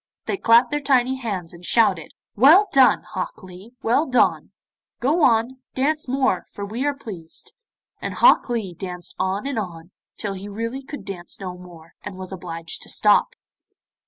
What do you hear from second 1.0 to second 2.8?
hands, and shouted, 'Well